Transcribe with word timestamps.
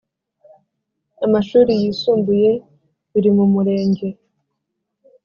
amashuri 1.25 1.71
yisumbuye 1.81 2.51
biri 3.11 3.29
mu 3.37 3.45
Murenge 3.53 4.07